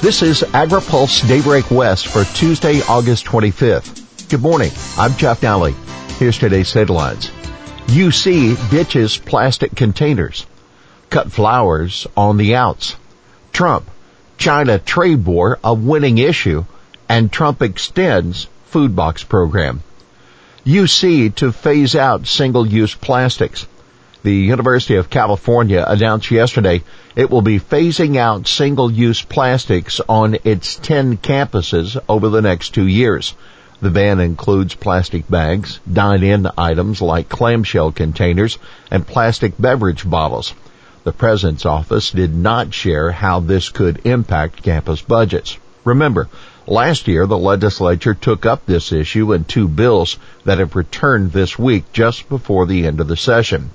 [0.00, 4.28] This is AgriPulse Daybreak West for Tuesday, August 25th.
[4.28, 4.70] Good morning.
[4.96, 5.74] I'm Jeff Nalley.
[6.18, 7.32] Here's today's headlines.
[7.88, 10.46] UC ditches plastic containers.
[11.10, 12.94] Cut flowers on the outs.
[13.52, 13.90] Trump.
[14.36, 16.64] China trade war a winning issue
[17.08, 19.82] and Trump extends food box program.
[20.64, 23.66] UC to phase out single-use plastics.
[24.28, 26.82] The University of California announced yesterday
[27.16, 32.86] it will be phasing out single-use plastics on its 10 campuses over the next two
[32.86, 33.34] years.
[33.80, 38.58] The ban includes plastic bags, dine-in items like clamshell containers,
[38.90, 40.52] and plastic beverage bottles.
[41.04, 45.56] The President's office did not share how this could impact campus budgets.
[45.84, 46.28] Remember,
[46.66, 51.58] last year the legislature took up this issue in two bills that have returned this
[51.58, 53.70] week just before the end of the session.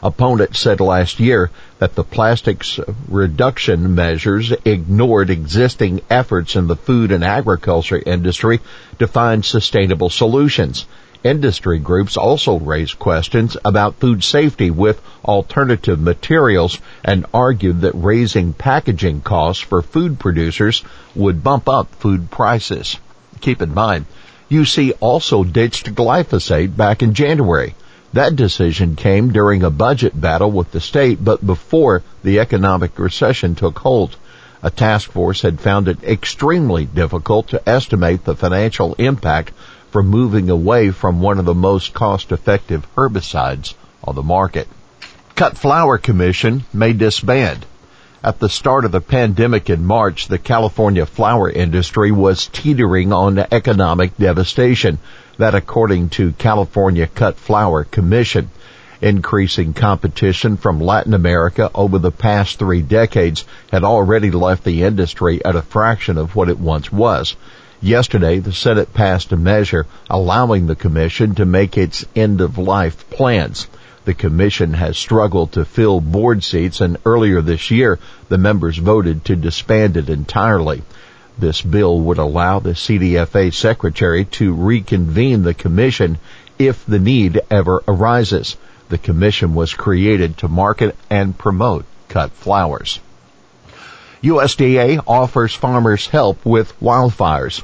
[0.00, 7.10] Opponents said last year that the plastics reduction measures ignored existing efforts in the food
[7.10, 8.60] and agriculture industry
[9.00, 10.86] to find sustainable solutions.
[11.24, 18.52] Industry groups also raised questions about food safety with alternative materials and argued that raising
[18.52, 20.84] packaging costs for food producers
[21.16, 22.98] would bump up food prices.
[23.40, 24.04] Keep in mind,
[24.48, 27.74] UC also ditched glyphosate back in January.
[28.12, 33.54] That decision came during a budget battle with the state, but before the economic recession
[33.54, 34.16] took hold.
[34.62, 39.52] A task force had found it extremely difficult to estimate the financial impact
[39.90, 44.68] from moving away from one of the most cost-effective herbicides on the market.
[45.34, 47.64] Cut Flower Commission may disband.
[48.24, 53.38] At the start of the pandemic in March, the California flower industry was teetering on
[53.38, 54.98] economic devastation.
[55.38, 58.50] That according to California Cut Flower Commission.
[59.00, 65.44] Increasing competition from Latin America over the past three decades had already left the industry
[65.44, 67.36] at a fraction of what it once was.
[67.80, 73.08] Yesterday, the Senate passed a measure allowing the Commission to make its end of life
[73.08, 73.68] plans.
[74.06, 79.24] The Commission has struggled to fill board seats and earlier this year, the members voted
[79.26, 80.82] to disband it entirely.
[81.38, 86.18] This bill would allow the CDFA secretary to reconvene the commission
[86.58, 88.56] if the need ever arises.
[88.88, 92.98] The commission was created to market and promote cut flowers.
[94.22, 97.62] USDA offers farmers help with wildfires.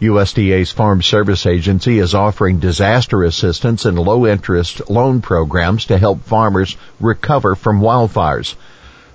[0.00, 6.24] USDA's Farm Service Agency is offering disaster assistance and low interest loan programs to help
[6.24, 8.54] farmers recover from wildfires.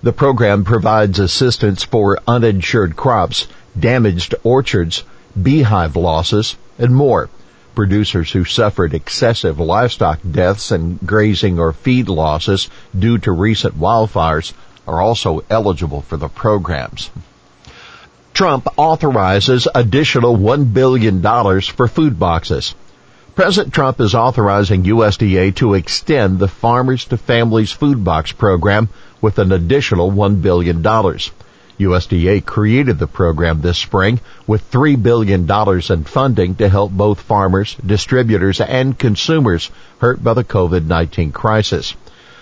[0.02, 3.47] The program provides assistance for uninsured crops,
[3.78, 5.03] damaged orchards,
[5.41, 7.30] beehive losses, and more.
[7.75, 14.53] Producers who suffered excessive livestock deaths and grazing or feed losses due to recent wildfires
[14.88, 17.09] are also eligible for the programs.
[18.34, 21.22] Trump authorizes additional $1 billion
[21.62, 22.74] for food boxes.
[23.35, 28.90] President Trump is authorizing USDA to extend the Farmers to Families Food Box program
[29.22, 30.81] with an additional $1 billion.
[31.79, 37.75] USDA created the program this spring with $3 billion in funding to help both farmers,
[37.75, 41.95] distributors, and consumers hurt by the COVID-19 crisis.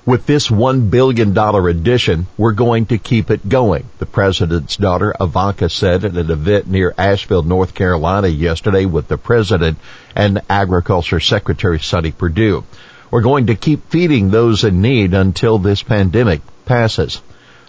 [0.07, 5.69] With this $1 billion addition, we're going to keep it going, the president's daughter Ivanka
[5.69, 9.77] said at an event near Asheville, North Carolina yesterday with the president
[10.15, 12.63] and Agriculture Secretary Sonny Perdue.
[13.11, 17.21] We're going to keep feeding those in need until this pandemic passes.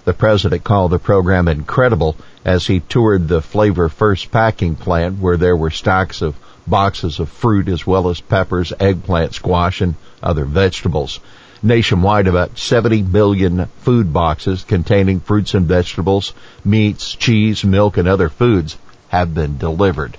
[0.04, 5.36] The president called the program incredible as he toured the Flavor First packing plant where
[5.36, 6.36] there were stacks of
[6.66, 11.20] boxes of fruit as well as peppers, eggplant, squash, and other vegetables.
[11.62, 16.32] Nationwide, about 70 million food boxes containing fruits and vegetables,
[16.64, 18.76] meats, cheese, milk, and other foods
[19.08, 20.16] have been delivered.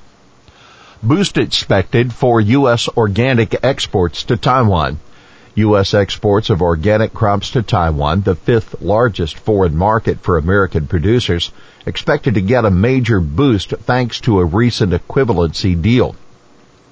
[1.01, 2.89] Boost expected for U.S.
[2.89, 4.99] organic exports to Taiwan.
[5.55, 5.93] U.S.
[5.93, 11.51] exports of organic crops to Taiwan, the fifth largest foreign market for American producers,
[11.85, 16.15] expected to get a major boost thanks to a recent equivalency deal.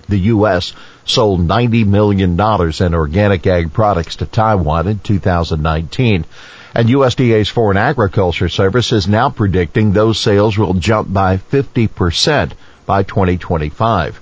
[0.09, 0.73] The U.S.
[1.05, 6.25] sold $90 million in organic ag products to Taiwan in 2019.
[6.73, 12.51] And USDA's Foreign Agriculture Service is now predicting those sales will jump by 50%
[12.85, 14.21] by 2025.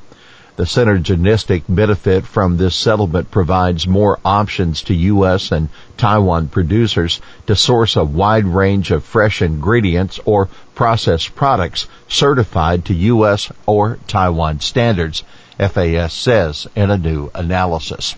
[0.57, 5.51] The synergistic benefit from this settlement provides more options to U.S.
[5.51, 5.67] and
[5.97, 12.93] Taiwan producers to source a wide range of fresh ingredients or processed products certified to
[12.93, 13.51] U.S.
[13.65, 15.23] or Taiwan standards
[15.59, 18.15] FAS says in a new analysis.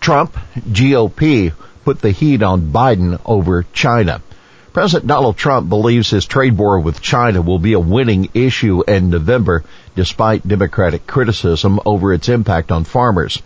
[0.00, 1.52] Trump, GOP,
[1.84, 4.22] put the heat on Biden over China.
[4.72, 9.10] President Donald Trump believes his trade war with China will be a winning issue in
[9.10, 9.64] November
[9.96, 13.42] despite Democratic criticism over its impact on farmers.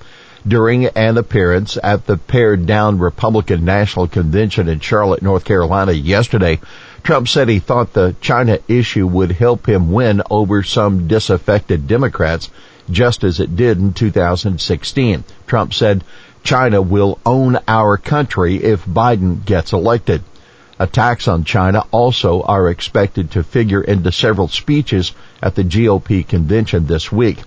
[0.46, 6.60] During an appearance at the pared down Republican National Convention in Charlotte, North Carolina yesterday,
[7.02, 12.50] Trump said he thought the China issue would help him win over some disaffected Democrats
[12.90, 15.24] just as it did in 2016.
[15.46, 16.04] Trump said
[16.42, 20.22] China will own our country if Biden gets elected.
[20.76, 26.86] Attacks on China also are expected to figure into several speeches at the GOP convention
[26.86, 27.38] this week.